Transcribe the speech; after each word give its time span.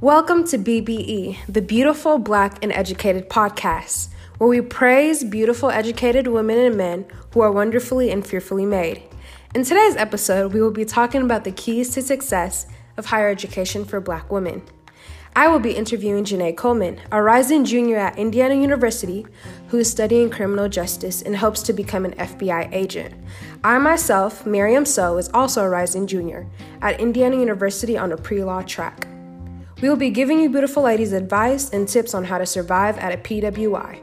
Welcome 0.00 0.44
to 0.44 0.58
BBE, 0.58 1.38
the 1.48 1.60
Beautiful 1.60 2.18
Black 2.18 2.62
and 2.62 2.70
Educated 2.70 3.28
podcast, 3.28 4.10
where 4.38 4.48
we 4.48 4.60
praise 4.60 5.24
beautiful, 5.24 5.70
educated 5.70 6.28
women 6.28 6.56
and 6.56 6.76
men 6.76 7.04
who 7.34 7.40
are 7.40 7.50
wonderfully 7.50 8.08
and 8.12 8.24
fearfully 8.24 8.64
made. 8.64 9.02
In 9.56 9.64
today's 9.64 9.96
episode, 9.96 10.52
we 10.52 10.62
will 10.62 10.70
be 10.70 10.84
talking 10.84 11.22
about 11.22 11.42
the 11.42 11.50
keys 11.50 11.90
to 11.94 12.02
success 12.02 12.68
of 12.96 13.06
higher 13.06 13.28
education 13.28 13.84
for 13.84 14.00
black 14.00 14.30
women. 14.30 14.62
I 15.34 15.48
will 15.48 15.58
be 15.58 15.72
interviewing 15.72 16.22
Janae 16.22 16.56
Coleman, 16.56 17.00
a 17.10 17.20
rising 17.20 17.64
junior 17.64 17.96
at 17.96 18.16
Indiana 18.16 18.54
University 18.54 19.26
who 19.66 19.78
is 19.78 19.90
studying 19.90 20.30
criminal 20.30 20.68
justice 20.68 21.22
and 21.22 21.36
hopes 21.36 21.60
to 21.62 21.72
become 21.72 22.04
an 22.04 22.12
FBI 22.12 22.72
agent. 22.72 23.16
I 23.64 23.78
myself, 23.78 24.46
Miriam 24.46 24.86
So, 24.86 25.18
is 25.18 25.28
also 25.34 25.64
a 25.64 25.68
rising 25.68 26.06
junior 26.06 26.46
at 26.82 27.00
Indiana 27.00 27.36
University 27.36 27.98
on 27.98 28.12
a 28.12 28.16
pre 28.16 28.44
law 28.44 28.62
track. 28.62 29.08
We 29.80 29.88
will 29.88 29.96
be 29.96 30.10
giving 30.10 30.40
you 30.40 30.50
beautiful 30.50 30.82
ladies 30.82 31.12
advice 31.12 31.70
and 31.70 31.86
tips 31.86 32.12
on 32.12 32.24
how 32.24 32.38
to 32.38 32.46
survive 32.46 32.98
at 32.98 33.12
a 33.12 33.16
PWI. 33.16 34.00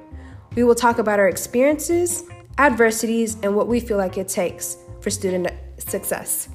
We 0.56 0.64
will 0.64 0.74
talk 0.74 1.00
about 1.00 1.20
our 1.20 1.28
experiences, 1.28 2.24
adversities, 2.58 3.36
and 3.44 3.58
what 3.58 3.68
we 3.68 3.82
feel 3.82 3.98
like 3.98 4.18
it 4.18 4.30
takes 4.30 4.78
for 5.02 5.10
student 5.10 5.50
success. 5.78 6.48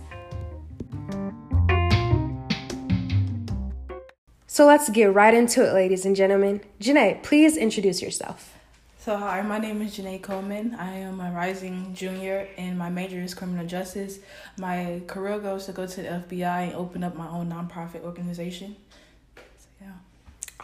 So 4.46 4.64
let's 4.64 4.88
get 4.88 5.12
right 5.12 5.34
into 5.34 5.68
it, 5.68 5.74
ladies 5.74 6.06
and 6.06 6.16
gentlemen. 6.16 6.62
Janae, 6.80 7.22
please 7.22 7.58
introduce 7.58 8.00
yourself. 8.00 8.56
So, 8.98 9.18
hi, 9.18 9.42
my 9.42 9.58
name 9.58 9.82
is 9.82 9.98
Janae 9.98 10.22
Coleman. 10.22 10.74
I 10.74 10.94
am 10.94 11.20
a 11.20 11.30
rising 11.30 11.94
junior, 11.94 12.48
and 12.56 12.78
my 12.78 12.88
major 12.88 13.20
is 13.20 13.34
criminal 13.34 13.66
justice. 13.66 14.18
My 14.58 15.02
career 15.06 15.38
goal 15.38 15.56
is 15.56 15.66
to 15.66 15.72
go 15.72 15.86
to 15.86 16.02
the 16.02 16.08
FBI 16.08 16.68
and 16.68 16.74
open 16.74 17.04
up 17.04 17.16
my 17.16 17.28
own 17.28 17.50
nonprofit 17.50 18.02
organization. 18.02 18.76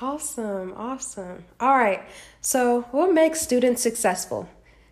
Awesome, 0.00 0.74
awesome. 0.76 1.44
All 1.58 1.76
right, 1.76 2.02
so 2.42 2.82
what 2.90 3.14
makes 3.14 3.40
students 3.40 3.80
successful, 3.82 4.46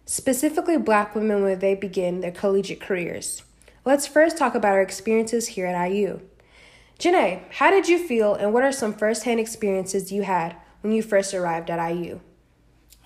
specifically 0.06 0.78
black 0.78 1.14
women 1.14 1.42
when 1.42 1.58
they 1.58 1.74
begin 1.74 2.20
their 2.20 2.30
collegiate 2.30 2.80
careers? 2.80 3.42
Let's 3.84 4.06
first 4.06 4.38
talk 4.38 4.54
about 4.54 4.72
our 4.72 4.80
experiences 4.80 5.48
here 5.48 5.66
at 5.66 5.90
IU. 5.90 6.20
Janae, 6.98 7.42
how 7.50 7.70
did 7.70 7.86
you 7.86 7.98
feel 7.98 8.34
and 8.34 8.54
what 8.54 8.62
are 8.62 8.72
some 8.72 8.94
firsthand 8.94 9.40
experiences 9.40 10.10
you 10.10 10.22
had 10.22 10.56
when 10.80 10.94
you 10.94 11.02
first 11.02 11.34
arrived 11.34 11.68
at 11.68 11.86
IU? 11.86 12.20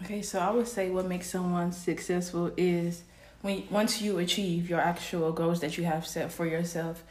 Okay, 0.05 0.23
so 0.23 0.39
I 0.39 0.51
would 0.51 0.69
say 0.69 0.91
what 0.91 1.07
makes 1.07 1.29
someone 1.29 1.73
successful 1.73 2.53
is 2.57 3.03
when 3.43 3.65
once 3.71 4.01
you 4.01 4.19
achieve 4.19 4.71
your 4.71 4.81
actual 4.81 5.33
goals 5.33 5.61
that 5.61 5.77
you 5.77 5.83
have 5.85 6.07
set 6.07 6.31
for 6.31 6.47
yourself 6.47 7.03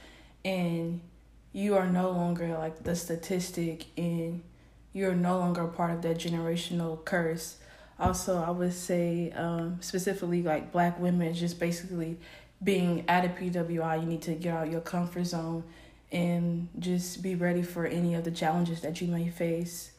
and 0.45 1.01
you 1.51 1.75
are 1.75 1.87
no 1.87 2.09
longer 2.11 2.57
like 2.57 2.83
the 2.83 2.95
statistic 2.95 3.87
and 3.97 4.43
you're 4.93 5.15
no 5.15 5.37
longer 5.37 5.61
a 5.61 5.67
part 5.67 5.91
of 5.91 6.01
that 6.01 6.17
generational 6.17 7.03
curse. 7.03 7.57
Also, 7.99 8.41
I 8.41 8.51
would 8.51 8.73
say 8.73 9.31
um, 9.31 9.77
specifically 9.81 10.43
like 10.43 10.71
black 10.71 10.99
women, 10.99 11.33
just 11.33 11.59
basically 11.59 12.17
being 12.63 13.05
at 13.07 13.25
a 13.25 13.29
PWI, 13.29 14.01
you 14.01 14.07
need 14.07 14.21
to 14.23 14.33
get 14.33 14.53
out 14.53 14.71
your 14.71 14.81
comfort 14.81 15.25
zone 15.25 15.63
and 16.11 16.69
just 16.79 17.21
be 17.21 17.35
ready 17.35 17.61
for 17.61 17.85
any 17.85 18.15
of 18.15 18.23
the 18.23 18.31
challenges 18.31 18.81
that 18.81 19.01
you 19.01 19.07
may 19.07 19.29
face. 19.29 19.91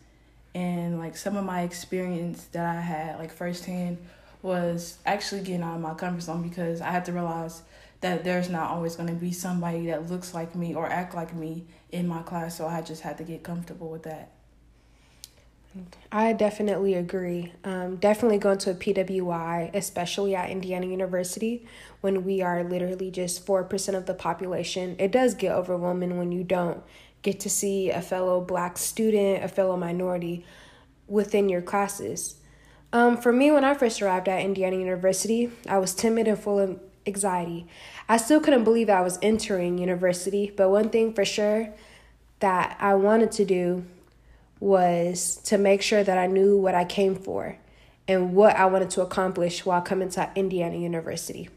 And 0.55 0.99
like 0.99 1.17
some 1.17 1.37
of 1.37 1.45
my 1.45 1.63
experience 1.63 2.45
that 2.53 2.65
I 2.65 2.81
had 2.81 3.19
like 3.19 3.33
firsthand 3.33 3.99
was 4.43 4.99
actually 5.05 5.43
getting 5.43 5.63
out 5.63 5.75
of 5.75 5.81
my 5.81 5.95
comfort 5.95 6.23
zone 6.23 6.49
because 6.49 6.81
I 6.81 6.91
had 6.91 7.05
to 7.07 7.13
realize 7.13 7.63
that 8.01 8.25
there's 8.25 8.49
not 8.49 8.71
always 8.71 8.97
going 8.97 9.09
to 9.09 9.15
be 9.15 9.33
somebody 9.33 9.87
that 9.87 10.09
looks 10.09 10.33
like 10.33 10.55
me 10.55 10.75
or 10.75 10.87
act 10.87 11.15
like 11.15 11.35
me 11.35 11.65
in 11.91 12.07
my 12.07 12.23
class. 12.23 12.57
So 12.57 12.67
I 12.67 12.81
just 12.81 13.03
had 13.03 13.19
to 13.19 13.25
get 13.25 13.43
comfortable 13.43 13.91
with 13.91 14.05
that. 14.05 14.31
I 16.11 16.33
definitely 16.33 16.95
agree. 16.95 17.53
Um, 17.63 17.97
definitely 17.97 18.39
going 18.39 18.59
to 18.59 18.71
a 18.71 18.75
PWI, 18.75 19.71
especially 19.75 20.35
at 20.35 20.51
Indiana 20.51 20.87
University, 20.87 21.67
when 22.01 22.25
we 22.25 22.41
are 22.41 22.65
literally 22.65 23.11
just 23.11 23.47
4% 23.47 23.95
of 23.95 24.07
the 24.07 24.15
population. 24.15 24.97
It 24.99 25.13
does 25.13 25.35
get 25.35 25.53
overwhelming 25.53 26.19
when 26.19 26.33
you 26.33 26.45
don't 26.45 26.83
get 27.23 27.41
to 27.41 27.51
see 27.51 27.91
a 27.91 28.01
fellow 28.01 28.41
black 28.41 28.79
student, 28.79 29.45
a 29.45 29.49
fellow 29.49 29.77
minority 29.77 30.45
within 31.07 31.49
your 31.49 31.63
classes. 31.63 32.37
Um, 32.93 33.19
for 33.19 33.33
me, 33.33 33.51
when 33.51 33.65
I 33.65 33.75
first 33.75 34.01
arrived 34.01 34.29
at 34.29 34.41
Indiana 34.41 34.77
University, 34.77 35.51
I 35.69 35.79
was 35.79 35.95
timid 35.95 36.27
and 36.27 36.39
full 36.39 36.59
of 36.59 36.81
anxiety. 37.07 37.67
I 38.09 38.17
still 38.17 38.41
couldn't 38.41 38.65
believe 38.65 38.89
I 38.89 39.03
was 39.03 39.19
entering 39.21 39.79
university, 39.79 40.53
but 40.57 40.71
one 40.71 40.89
thing 40.89 41.13
for 41.13 41.25
sure 41.25 41.69
that 42.41 42.77
I 42.81 42.95
wanted 42.95 43.33
to 43.33 43.45
do 43.45 43.85
was 44.61 45.37
to 45.45 45.59
make 45.59 45.83
sure 45.83 46.03
that 46.03 46.19
I 46.19 46.27
knew 46.27 46.57
what 46.57 46.75
I 46.75 46.85
came 46.85 47.15
for 47.15 47.59
and 48.07 48.35
what 48.35 48.57
I 48.57 48.67
wanted 48.67 48.91
to 48.91 49.03
accomplish 49.03 49.65
while 49.65 49.83
coming 49.83 50.09
to 50.11 50.31
Indiana 50.35 50.77
University. 50.77 51.49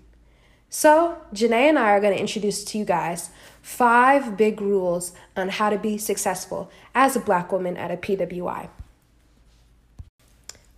So, 0.70 1.18
Janae 1.34 1.70
and 1.70 1.78
I 1.78 1.92
are 1.92 2.00
going 2.00 2.14
to 2.14 2.20
introduce 2.20 2.64
to 2.64 2.78
you 2.78 2.86
guys 2.86 3.30
five 3.62 4.38
big 4.38 4.62
rules 4.62 5.12
on 5.36 5.50
how 5.50 5.70
to 5.70 5.78
be 5.78 5.98
successful 5.98 6.72
as 6.96 7.16
a 7.16 7.20
black 7.20 7.52
woman 7.52 7.76
at 7.76 7.92
a 7.92 7.98
PWI. 7.98 8.70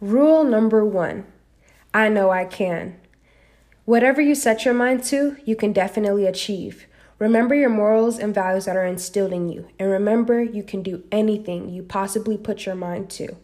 Rule 0.02 0.44
number 0.44 0.84
one 0.84 1.26
I 1.94 2.10
know 2.10 2.32
I 2.32 2.46
can. 2.46 3.00
Whatever 3.86 4.22
you 4.22 4.34
set 4.34 4.66
your 4.66 4.74
mind 4.74 5.04
to, 5.06 5.38
you 5.46 5.56
can 5.56 5.74
definitely 5.74 6.26
achieve. 6.26 6.88
Remember 7.24 7.56
your 7.56 7.70
morals 7.70 8.20
and 8.20 8.36
values 8.36 8.66
that 8.66 8.76
are 8.76 8.86
instilled 8.86 9.32
in 9.32 9.48
you, 9.48 9.70
and 9.80 9.90
remember 9.90 10.44
you 10.44 10.62
can 10.62 10.84
do 10.84 11.06
anything 11.10 11.70
you 11.70 11.82
possibly 11.82 12.36
put 12.36 12.66
your 12.66 12.76
mind 12.76 13.10
to. 13.12 13.38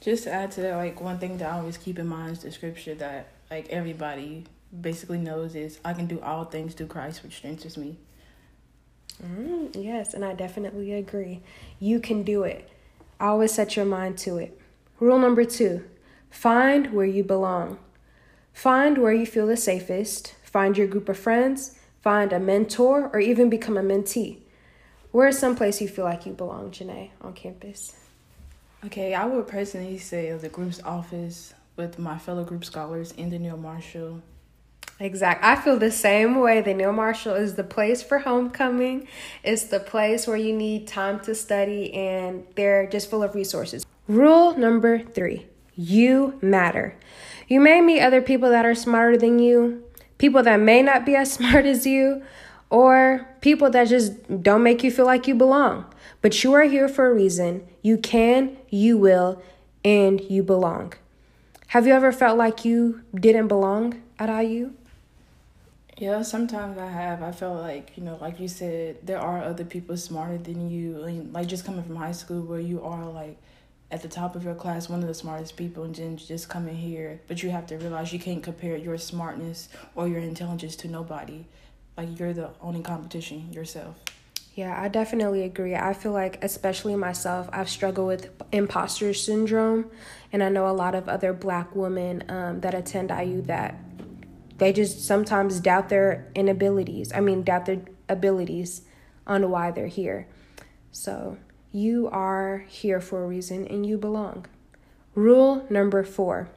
Just 0.00 0.22
to 0.24 0.32
add 0.32 0.52
to 0.52 0.60
that, 0.60 0.76
like 0.76 1.00
one 1.00 1.18
thing 1.18 1.38
that 1.38 1.52
I 1.52 1.58
always 1.58 1.76
keep 1.76 1.98
in 1.98 2.06
mind 2.06 2.34
is 2.34 2.38
the 2.38 2.52
scripture 2.52 2.94
that 2.94 3.26
like 3.50 3.68
everybody 3.70 4.44
basically 4.80 5.18
knows 5.18 5.56
is 5.56 5.80
I 5.84 5.92
can 5.92 6.06
do 6.06 6.20
all 6.20 6.44
things 6.44 6.74
through 6.74 6.86
Christ 6.86 7.24
which 7.24 7.34
strengthens 7.34 7.76
me. 7.76 7.96
Mm, 9.20 9.74
yes, 9.74 10.14
and 10.14 10.24
I 10.24 10.32
definitely 10.32 10.92
agree. 10.92 11.40
You 11.80 11.98
can 11.98 12.22
do 12.22 12.44
it. 12.44 12.68
Always 13.18 13.52
set 13.52 13.74
your 13.74 13.86
mind 13.86 14.18
to 14.18 14.36
it. 14.36 14.56
Rule 15.00 15.18
number 15.18 15.44
two 15.44 15.82
find 16.30 16.94
where 16.94 17.06
you 17.06 17.24
belong. 17.24 17.80
Find 18.52 18.98
where 18.98 19.12
you 19.12 19.26
feel 19.26 19.48
the 19.48 19.56
safest. 19.56 20.36
Find 20.44 20.78
your 20.78 20.86
group 20.86 21.08
of 21.08 21.18
friends 21.18 21.76
find 22.02 22.32
a 22.32 22.40
mentor, 22.40 23.10
or 23.12 23.20
even 23.20 23.48
become 23.48 23.76
a 23.76 23.82
mentee. 23.82 24.38
Where 25.12 25.28
is 25.28 25.38
some 25.38 25.56
place 25.56 25.80
you 25.80 25.88
feel 25.88 26.04
like 26.04 26.26
you 26.26 26.32
belong, 26.32 26.70
Janae, 26.70 27.10
on 27.20 27.32
campus? 27.32 27.94
Okay, 28.84 29.14
I 29.14 29.26
would 29.26 29.46
personally 29.46 29.98
say 29.98 30.32
the 30.32 30.48
group's 30.48 30.82
office 30.82 31.54
with 31.76 31.98
my 31.98 32.18
fellow 32.18 32.44
group 32.44 32.64
scholars 32.64 33.12
in 33.12 33.30
the 33.30 33.38
Neal 33.38 33.56
Marshall. 33.56 34.20
Exact. 34.98 35.44
I 35.44 35.56
feel 35.56 35.78
the 35.78 35.90
same 35.90 36.38
way. 36.38 36.60
The 36.60 36.74
Neal 36.74 36.92
Marshall 36.92 37.34
is 37.34 37.54
the 37.54 37.64
place 37.64 38.02
for 38.02 38.18
homecoming. 38.20 39.08
It's 39.42 39.64
the 39.64 39.80
place 39.80 40.26
where 40.26 40.36
you 40.36 40.52
need 40.52 40.86
time 40.86 41.20
to 41.20 41.34
study, 41.34 41.92
and 41.94 42.44
they're 42.56 42.86
just 42.86 43.10
full 43.10 43.22
of 43.22 43.34
resources. 43.34 43.86
Rule 44.08 44.56
number 44.56 44.98
three 44.98 45.46
you 45.74 46.38
matter. 46.42 46.96
You 47.48 47.60
may 47.60 47.80
meet 47.80 48.00
other 48.00 48.20
people 48.20 48.50
that 48.50 48.66
are 48.66 48.74
smarter 48.74 49.16
than 49.16 49.38
you, 49.38 49.84
people 50.22 50.40
that 50.44 50.60
may 50.60 50.80
not 50.82 51.04
be 51.04 51.16
as 51.16 51.32
smart 51.32 51.66
as 51.66 51.84
you, 51.84 52.22
or 52.70 53.26
people 53.40 53.68
that 53.68 53.88
just 53.88 54.12
don't 54.40 54.62
make 54.62 54.84
you 54.84 54.90
feel 54.90 55.04
like 55.04 55.26
you 55.26 55.34
belong. 55.34 55.84
But 56.20 56.44
you 56.44 56.52
are 56.52 56.62
here 56.62 56.88
for 56.88 57.08
a 57.08 57.12
reason. 57.12 57.66
You 57.82 57.98
can, 57.98 58.56
you 58.70 58.96
will, 58.96 59.42
and 59.84 60.20
you 60.20 60.44
belong. 60.44 60.92
Have 61.74 61.88
you 61.88 61.92
ever 61.92 62.12
felt 62.12 62.38
like 62.38 62.64
you 62.64 63.02
didn't 63.12 63.48
belong 63.48 64.00
at 64.16 64.28
IU? 64.44 64.70
Yeah, 65.98 66.22
sometimes 66.22 66.78
I 66.78 66.88
have. 66.88 67.20
I 67.20 67.32
felt 67.32 67.58
like, 67.60 67.90
you 67.96 68.04
know, 68.04 68.16
like 68.20 68.38
you 68.38 68.46
said, 68.46 69.04
there 69.04 69.18
are 69.18 69.42
other 69.42 69.64
people 69.64 69.96
smarter 69.96 70.38
than 70.38 70.70
you. 70.70 71.02
And 71.02 71.32
like 71.34 71.48
just 71.48 71.64
coming 71.64 71.82
from 71.82 71.96
high 71.96 72.12
school 72.12 72.42
where 72.42 72.60
you 72.60 72.80
are 72.84 73.06
like 73.06 73.38
at 73.92 74.00
the 74.00 74.08
top 74.08 74.34
of 74.34 74.42
your 74.42 74.54
class, 74.54 74.88
one 74.88 75.02
of 75.02 75.06
the 75.06 75.14
smartest 75.14 75.56
people, 75.56 75.84
and 75.84 75.94
then 75.94 76.16
just 76.16 76.48
come 76.48 76.66
in 76.66 76.74
here. 76.74 77.20
But 77.28 77.42
you 77.42 77.50
have 77.50 77.66
to 77.66 77.76
realize 77.76 78.12
you 78.12 78.18
can't 78.18 78.42
compare 78.42 78.76
your 78.76 78.96
smartness 78.96 79.68
or 79.94 80.08
your 80.08 80.20
intelligence 80.20 80.74
to 80.76 80.88
nobody. 80.88 81.44
Like 81.96 82.18
you're 82.18 82.32
the 82.32 82.50
only 82.62 82.80
competition 82.80 83.52
yourself. 83.52 83.96
Yeah, 84.54 84.78
I 84.80 84.88
definitely 84.88 85.42
agree. 85.42 85.74
I 85.74 85.92
feel 85.92 86.12
like, 86.12 86.42
especially 86.42 86.96
myself, 86.96 87.48
I've 87.52 87.68
struggled 87.68 88.08
with 88.08 88.30
imposter 88.50 89.12
syndrome, 89.12 89.90
and 90.32 90.42
I 90.42 90.48
know 90.48 90.68
a 90.68 90.72
lot 90.72 90.94
of 90.94 91.08
other 91.08 91.34
Black 91.34 91.76
women 91.76 92.24
um, 92.30 92.60
that 92.60 92.74
attend 92.74 93.10
IU 93.10 93.42
that 93.42 93.78
they 94.56 94.72
just 94.72 95.04
sometimes 95.04 95.60
doubt 95.60 95.90
their 95.90 96.30
inabilities. 96.34 97.12
I 97.14 97.20
mean, 97.20 97.42
doubt 97.42 97.66
their 97.66 97.80
abilities 98.08 98.82
on 99.26 99.50
why 99.50 99.70
they're 99.70 99.86
here. 99.86 100.28
So 100.92 101.38
you 101.72 102.08
are 102.12 102.64
here 102.68 103.00
for 103.00 103.24
a 103.24 103.26
reason 103.26 103.66
and 103.66 103.84
you 103.84 103.96
belong. 103.98 104.46
Rule 105.14 105.66
number 105.68 106.04
four 106.04 106.48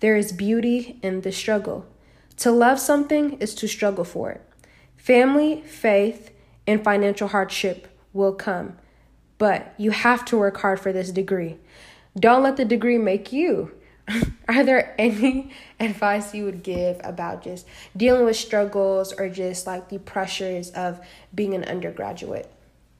there 0.00 0.16
is 0.16 0.30
beauty 0.30 0.98
in 1.02 1.22
the 1.22 1.32
struggle. 1.32 1.86
To 2.36 2.52
love 2.52 2.78
something 2.78 3.32
is 3.38 3.54
to 3.56 3.66
struggle 3.66 4.04
for 4.04 4.30
it. 4.30 4.42
Family, 4.96 5.62
faith, 5.62 6.30
and 6.68 6.84
financial 6.84 7.28
hardship 7.28 7.88
will 8.12 8.32
come. 8.34 8.76
but 9.38 9.72
you 9.78 9.92
have 9.92 10.24
to 10.24 10.36
work 10.36 10.56
hard 10.58 10.80
for 10.80 10.92
this 10.92 11.12
degree. 11.12 11.56
Don't 12.18 12.42
let 12.42 12.56
the 12.56 12.64
degree 12.64 12.98
make 12.98 13.32
you. 13.32 13.70
Are 14.48 14.64
there 14.64 14.94
any 14.98 15.52
advice 15.80 16.34
you 16.34 16.44
would 16.44 16.62
give 16.64 17.00
about 17.04 17.44
just 17.44 17.66
dealing 17.96 18.24
with 18.24 18.36
struggles 18.36 19.12
or 19.12 19.28
just 19.28 19.66
like 19.66 19.88
the 19.88 19.98
pressures 19.98 20.70
of 20.70 21.00
being 21.32 21.54
an 21.54 21.64
undergraduate? 21.64 22.50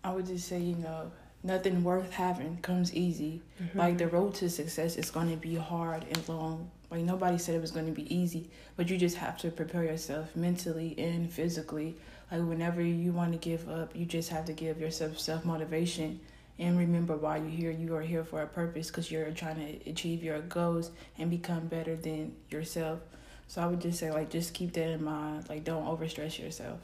I 0.05 0.13
would 0.13 0.27
just 0.27 0.47
say, 0.47 0.61
you 0.61 0.77
know, 0.77 1.11
nothing 1.43 1.85
worth 1.85 2.13
having 2.13 2.59
comes 2.59 2.95
easy. 2.95 3.43
Mm-hmm. 3.63 3.79
Like 3.79 3.99
the 3.99 4.09
road 4.09 4.35
to 4.37 4.51
success 4.51 4.97
is 4.97 5.11
going 5.11 5.31
to 5.31 5.37
be 5.37 5.55
hard 5.55 6.05
and 6.11 6.29
long. 6.29 6.71
Like 6.91 7.03
nobody 7.03 7.39
said 7.39 7.55
it 7.55 7.61
was 7.61 7.71
going 7.71 7.87
to 7.87 7.93
be 7.93 8.13
easy, 8.15 8.51
but 8.77 8.89
you 8.89 8.97
just 8.97 9.17
have 9.17 9.37
to 9.39 9.51
prepare 9.51 9.85
yourself 9.85 10.35
mentally 10.35 10.95
and 10.99 11.31
physically. 11.31 11.97
Like 12.31 12.43
whenever 12.43 12.83
you 12.83 13.13
want 13.13 13.33
to 13.33 13.39
give 13.39 13.69
up, 13.69 13.95
you 13.95 14.07
just 14.07 14.31
have 14.31 14.47
to 14.47 14.53
give 14.53 14.81
yourself 14.81 15.19
self 15.19 15.45
motivation 15.45 16.21
and 16.59 16.79
remember 16.79 17.17
why 17.17 17.37
you're 17.37 17.49
here. 17.49 17.71
You 17.71 17.95
are 17.95 18.03
here 18.03 18.25
for 18.25 18.43
a 18.43 18.47
purpose 18.47 18.89
because 18.89 19.11
you're 19.11 19.31
trying 19.31 19.57
to 19.57 19.91
achieve 19.91 20.23
your 20.23 20.41
goals 20.41 20.91
and 21.19 21.31
become 21.31 21.69
better 21.69 21.95
than 21.95 22.35
yourself. 22.51 23.01
So 23.47 23.63
I 23.63 23.67
would 23.67 23.81
just 23.81 23.99
say 23.99 24.11
like 24.11 24.31
just 24.31 24.55
keep 24.55 24.73
that 24.73 24.89
in 24.89 25.05
mind. 25.05 25.49
Like 25.49 25.65
don't 25.65 25.85
overstress 25.85 26.39
yourself. 26.39 26.81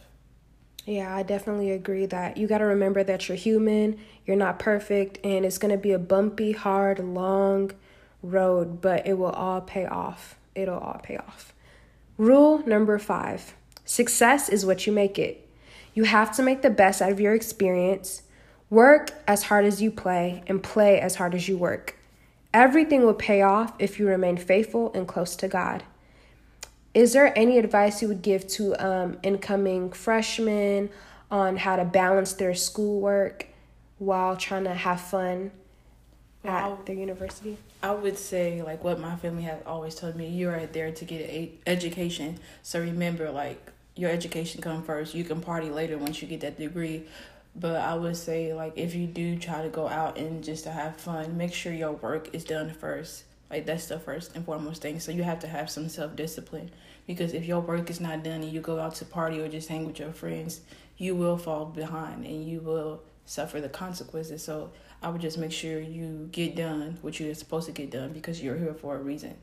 Yeah, 0.86 1.16
I 1.16 1.22
definitely 1.22 1.70
agree 1.70 2.04
that 2.06 2.36
you 2.36 2.46
got 2.46 2.58
to 2.58 2.64
remember 2.64 3.02
that 3.02 3.28
you're 3.28 3.38
human, 3.38 3.98
you're 4.26 4.36
not 4.36 4.58
perfect, 4.58 5.18
and 5.24 5.44
it's 5.46 5.56
going 5.56 5.72
to 5.72 5.80
be 5.80 5.92
a 5.92 5.98
bumpy, 5.98 6.52
hard, 6.52 6.98
long 6.98 7.72
road, 8.22 8.82
but 8.82 9.06
it 9.06 9.14
will 9.14 9.30
all 9.30 9.62
pay 9.62 9.86
off. 9.86 10.36
It'll 10.54 10.78
all 10.78 11.00
pay 11.02 11.16
off. 11.16 11.54
Rule 12.18 12.58
number 12.66 12.98
five 12.98 13.54
success 13.86 14.48
is 14.48 14.64
what 14.64 14.86
you 14.86 14.92
make 14.92 15.18
it. 15.18 15.48
You 15.94 16.04
have 16.04 16.34
to 16.36 16.42
make 16.42 16.62
the 16.62 16.70
best 16.70 17.02
out 17.02 17.12
of 17.12 17.20
your 17.20 17.34
experience. 17.34 18.22
Work 18.70 19.10
as 19.26 19.44
hard 19.44 19.64
as 19.64 19.80
you 19.80 19.90
play, 19.90 20.42
and 20.46 20.62
play 20.62 21.00
as 21.00 21.14
hard 21.16 21.34
as 21.34 21.48
you 21.48 21.56
work. 21.56 21.96
Everything 22.52 23.04
will 23.04 23.14
pay 23.14 23.42
off 23.42 23.72
if 23.78 23.98
you 23.98 24.06
remain 24.06 24.36
faithful 24.36 24.92
and 24.92 25.08
close 25.08 25.34
to 25.36 25.48
God. 25.48 25.82
Is 26.94 27.12
there 27.12 27.36
any 27.36 27.58
advice 27.58 28.00
you 28.00 28.08
would 28.08 28.22
give 28.22 28.46
to 28.48 28.74
um, 28.74 29.18
incoming 29.24 29.90
freshmen 29.90 30.90
on 31.28 31.56
how 31.56 31.74
to 31.74 31.84
balance 31.84 32.34
their 32.34 32.54
schoolwork 32.54 33.48
while 33.98 34.36
trying 34.36 34.64
to 34.64 34.74
have 34.74 35.00
fun 35.00 35.50
at 36.44 36.62
well, 36.62 36.80
their 36.84 36.94
university? 36.94 37.58
I 37.82 37.90
would 37.90 38.16
say, 38.16 38.62
like 38.62 38.84
what 38.84 39.00
my 39.00 39.16
family 39.16 39.42
has 39.42 39.60
always 39.66 39.96
told 39.96 40.14
me, 40.14 40.28
you 40.28 40.48
are 40.50 40.66
there 40.66 40.92
to 40.92 41.04
get 41.04 41.28
an 41.28 41.50
education. 41.66 42.38
So 42.62 42.80
remember, 42.80 43.28
like 43.30 43.72
your 43.96 44.10
education 44.10 44.62
come 44.62 44.84
first. 44.84 45.14
You 45.14 45.24
can 45.24 45.40
party 45.40 45.70
later 45.70 45.98
once 45.98 46.22
you 46.22 46.28
get 46.28 46.42
that 46.42 46.58
degree. 46.58 47.06
But 47.56 47.76
I 47.76 47.94
would 47.94 48.16
say, 48.16 48.54
like 48.54 48.74
if 48.76 48.94
you 48.94 49.08
do 49.08 49.36
try 49.36 49.62
to 49.62 49.68
go 49.68 49.88
out 49.88 50.16
and 50.16 50.44
just 50.44 50.62
to 50.64 50.70
have 50.70 50.96
fun, 50.96 51.36
make 51.36 51.52
sure 51.52 51.72
your 51.72 51.92
work 51.92 52.32
is 52.32 52.44
done 52.44 52.70
first 52.70 53.24
like 53.50 53.66
that's 53.66 53.86
the 53.86 53.98
first 53.98 54.34
and 54.34 54.44
foremost 54.44 54.82
thing. 54.82 55.00
So 55.00 55.12
you 55.12 55.22
have 55.22 55.38
to 55.40 55.48
have 55.48 55.70
some 55.70 55.88
self 55.88 56.16
discipline 56.16 56.70
because 57.06 57.34
if 57.34 57.44
your 57.44 57.60
work 57.60 57.90
is 57.90 58.00
not 58.00 58.22
done 58.22 58.42
and 58.42 58.52
you 58.52 58.60
go 58.60 58.78
out 58.78 58.94
to 58.96 59.04
party 59.04 59.40
or 59.40 59.48
just 59.48 59.68
hang 59.68 59.86
with 59.86 59.98
your 59.98 60.12
friends, 60.12 60.60
you 60.96 61.14
will 61.14 61.36
fall 61.36 61.66
behind 61.66 62.24
and 62.24 62.44
you 62.48 62.60
will 62.60 63.02
suffer 63.26 63.60
the 63.60 63.68
consequences. 63.68 64.42
So 64.42 64.70
I 65.02 65.08
would 65.08 65.20
just 65.20 65.38
make 65.38 65.52
sure 65.52 65.80
you 65.80 66.28
get 66.32 66.56
done 66.56 66.98
what 67.02 67.20
you're 67.20 67.34
supposed 67.34 67.66
to 67.66 67.72
get 67.72 67.90
done 67.90 68.12
because 68.12 68.42
you're 68.42 68.56
here 68.56 68.74
for 68.74 68.96
a 68.96 68.98
reason. 68.98 69.36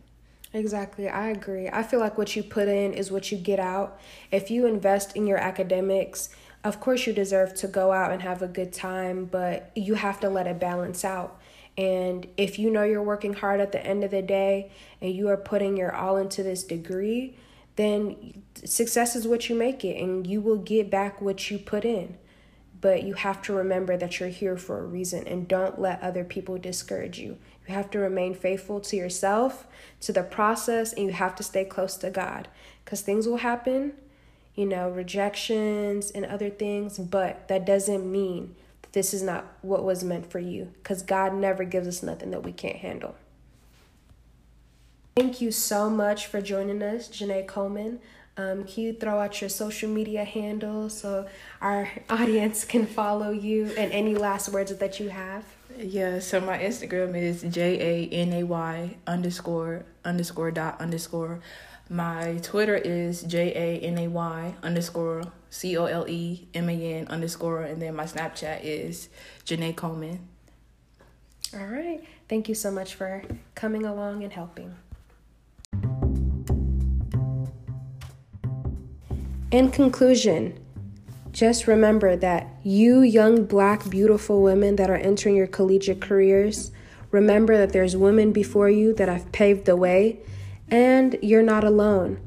Exactly. 0.53 1.07
I 1.07 1.30
agree. 1.30 1.69
I 1.69 1.83
feel 1.83 2.00
like 2.00 2.18
what 2.18 2.36
you 2.36 2.44
put 2.44 2.68
in 2.68 2.94
is 2.94 3.12
what 3.12 3.31
you 3.31 3.38
get 3.38 3.59
out. 3.59 4.00
If 4.31 4.51
you 4.51 4.65
invest 4.65 5.15
in 5.15 5.25
your 5.25 5.38
academics, 5.38 6.30
of 6.63 6.80
course 6.80 7.07
you 7.07 7.13
deserve 7.13 7.53
to 7.56 7.68
go 7.68 7.92
out 7.92 8.12
and 8.12 8.21
have 8.21 8.42
a 8.42 8.48
good 8.48 8.74
time, 8.74 9.25
but 9.25 9.71
you 9.75 9.94
have 9.95 10.19
to 10.19 10.30
let 10.30 10.48
it 10.48 10.59
balance 10.59 11.06
out. 11.06 11.40
And 11.77 12.27
if 12.38 12.59
you 12.59 12.69
know 12.69 12.83
you're 12.83 13.01
working 13.01 13.33
hard 13.33 13.62
at 13.62 13.71
the 13.71 13.85
end 13.85 14.03
of 14.03 14.12
the 14.12 14.21
day 14.21 14.71
and 15.01 15.13
you 15.13 15.29
are 15.29 15.38
putting 15.38 15.77
your 15.77 15.95
all 15.95 16.18
into 16.18 16.44
this 16.44 16.63
degree, 16.63 17.35
then 17.75 18.44
success 18.63 19.15
is 19.15 19.27
what 19.27 19.50
you 19.50 19.56
make 19.56 19.85
it 19.85 20.01
and 20.01 20.27
you 20.27 20.41
will 20.41 20.57
get 20.57 20.89
back 20.89 21.21
what 21.21 21.50
you 21.50 21.57
put 21.57 21.85
in. 21.85 22.18
But 22.81 23.03
you 23.03 23.13
have 23.13 23.41
to 23.44 23.53
remember 23.53 23.95
that 23.95 24.19
you're 24.19 24.29
here 24.29 24.57
for 24.57 24.79
a 24.79 24.85
reason 24.85 25.27
and 25.27 25.47
don't 25.47 25.79
let 25.79 26.01
other 26.01 26.23
people 26.23 26.57
discourage 26.57 27.19
you. 27.19 27.38
You 27.68 27.75
have 27.75 27.91
to 27.91 28.00
remain 28.00 28.33
faithful 28.33 28.81
to 28.81 28.95
yourself, 28.95 29.67
to 30.01 30.12
the 30.12 30.24
process, 30.24 30.91
and 30.94 31.06
you 31.06 31.13
have 31.13 31.35
to 31.35 31.44
stay 31.44 31.63
close 31.63 31.95
to 31.97 32.09
God 32.09 32.47
because 32.83 33.01
things 33.01 33.27
will 33.27 33.38
happen, 33.38 33.94
you 34.56 34.65
know, 34.65 34.89
rejections 34.89 36.09
and 36.12 36.25
other 36.25 36.50
things, 36.50 36.97
but 36.97 37.47
that 37.47 37.65
doesn't 37.65 38.12
mean 38.12 38.56
this 38.91 39.13
is 39.13 39.23
not 39.23 39.45
what 39.61 39.83
was 39.83 40.03
meant 40.03 40.29
for 40.29 40.39
you 40.39 40.71
because 40.81 41.01
God 41.01 41.33
never 41.33 41.63
gives 41.63 41.88
us 41.88 42.03
nothing 42.03 42.31
that 42.31 42.43
we 42.43 42.51
can't 42.51 42.77
handle. 42.77 43.15
Thank 45.15 45.41
you 45.41 45.51
so 45.51 45.89
much 45.89 46.27
for 46.27 46.41
joining 46.41 46.81
us, 46.81 47.09
Janae 47.09 47.45
Coleman. 47.45 47.99
Um, 48.38 48.63
can 48.63 48.83
you 48.83 48.93
throw 48.93 49.19
out 49.19 49.41
your 49.41 49.49
social 49.49 49.89
media 49.89 50.23
handle 50.23 50.89
so 50.89 51.27
our 51.61 51.89
audience 52.09 52.63
can 52.63 52.85
follow 52.85 53.31
you 53.31 53.65
and 53.77 53.91
any 53.91 54.15
last 54.15 54.49
words 54.49 54.73
that 54.75 54.99
you 54.99 55.09
have? 55.09 55.43
Yeah, 55.77 56.19
so 56.19 56.39
my 56.39 56.57
Instagram 56.57 57.15
is 57.15 57.43
J 57.43 57.79
A 57.79 58.09
N 58.09 58.33
A 58.33 58.43
Y 58.43 58.97
underscore 59.07 59.85
underscore 60.03 60.51
dot 60.51 60.79
underscore. 60.79 61.39
My 61.91 62.39
Twitter 62.41 62.77
is 62.77 63.21
J 63.23 63.51
A 63.53 63.85
N 63.85 63.97
A 63.97 64.07
Y 64.07 64.55
underscore 64.63 65.23
C 65.49 65.75
O 65.75 65.88
L 65.88 66.07
E 66.07 66.47
M 66.53 66.69
A 66.69 66.93
N 66.93 67.07
underscore, 67.09 67.63
and 67.63 67.81
then 67.81 67.97
my 67.97 68.05
Snapchat 68.05 68.61
is 68.63 69.09
Janae 69.45 69.75
Coleman. 69.75 70.25
All 71.53 71.65
right. 71.65 72.01
Thank 72.29 72.47
you 72.47 72.55
so 72.55 72.71
much 72.71 72.95
for 72.95 73.23
coming 73.55 73.85
along 73.85 74.23
and 74.23 74.31
helping. 74.31 74.73
In 79.51 79.69
conclusion, 79.69 80.57
just 81.33 81.67
remember 81.67 82.15
that 82.15 82.47
you, 82.63 83.01
young, 83.01 83.43
black, 83.43 83.89
beautiful 83.89 84.41
women 84.41 84.77
that 84.77 84.89
are 84.89 84.95
entering 84.95 85.35
your 85.35 85.47
collegiate 85.47 85.99
careers, 85.99 86.71
remember 87.11 87.57
that 87.57 87.73
there's 87.73 87.97
women 87.97 88.31
before 88.31 88.69
you 88.69 88.93
that 88.93 89.09
have 89.09 89.29
paved 89.33 89.65
the 89.65 89.75
way, 89.75 90.21
and 90.71 91.18
you're 91.21 91.44
not 91.44 91.63
alone. 91.63 92.19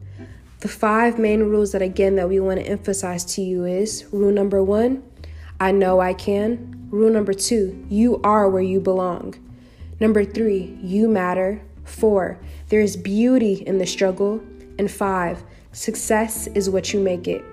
The 0.61 0.69
five 0.69 1.19
main 1.19 1.41
rules 1.45 1.73
that 1.73 1.83
again 1.83 2.17
that 2.17 2.29
we 2.29 2.39
want 2.41 2.61
to 2.61 2.67
emphasize 2.67 3.25
to 3.35 3.43
you 3.43 3.65
is 3.65 4.07
rule 4.13 4.33
number 4.33 4.63
1, 4.63 5.03
I 5.61 5.73
know 5.73 6.01
I 6.01 6.15
can. 6.15 6.89
Rule 6.91 7.11
number 7.11 7.33
2, 7.33 7.87
you 7.89 8.21
are 8.23 8.49
where 8.49 8.63
you 8.63 8.81
belong. 8.81 9.35
Number 10.01 10.25
3, 10.25 10.79
you 10.83 11.09
matter. 11.09 11.63
4, 11.85 12.39
there 12.69 12.81
is 12.81 12.97
beauty 12.97 13.63
in 13.67 13.79
the 13.79 13.87
struggle. 13.87 14.43
And 14.79 14.91
5, 14.91 15.43
success 15.73 16.47
is 16.49 16.71
what 16.71 16.93
you 16.93 17.01
make 17.01 17.29
it. 17.29 17.45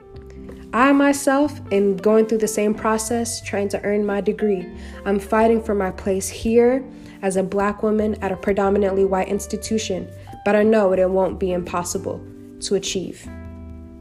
I 0.74 0.94
myself 0.94 1.60
am 1.74 1.98
going 1.98 2.28
through 2.28 2.38
the 2.38 2.48
same 2.48 2.74
process 2.74 3.42
trying 3.42 3.68
to 3.70 3.84
earn 3.84 4.06
my 4.06 4.22
degree. 4.22 4.66
I'm 5.06 5.20
fighting 5.20 5.62
for 5.62 5.76
my 5.76 5.92
place 5.92 6.30
here 6.30 6.84
as 7.22 7.36
a 7.36 7.44
black 7.44 7.84
woman 7.84 8.16
at 8.22 8.32
a 8.32 8.38
predominantly 8.38 9.04
white 9.04 9.28
institution, 9.28 10.10
but 10.46 10.56
I 10.56 10.64
know 10.64 10.94
it 10.94 11.10
won't 11.10 11.40
be 11.40 11.52
impossible 11.52 12.26
to 12.62 12.76
achieve. 12.76 13.28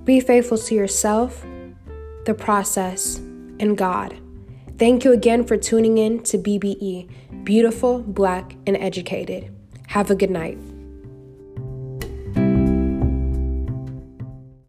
Be 0.05 0.21
faithful 0.21 0.59
to 0.59 0.75
yourself, 0.75 1.45
the 2.25 2.35
process, 2.35 3.17
and 3.59 3.77
God. 3.77 4.17
Thank 4.79 5.05
you 5.05 5.13
again 5.13 5.45
for 5.45 5.57
tuning 5.57 5.99
in 5.99 6.23
to 6.25 6.39
BBE, 6.39 7.09
Beautiful, 7.45 8.01
Black, 8.01 8.57
and 8.67 8.77
Educated. 8.77 9.55
Have 9.89 10.11
a 10.11 10.15
good 10.15 10.31
night. 10.31 10.59